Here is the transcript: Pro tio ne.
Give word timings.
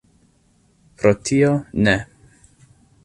Pro 1.03 1.11
tio 1.29 1.51
ne. 1.87 1.95